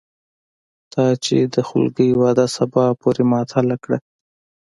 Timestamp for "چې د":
1.25-1.55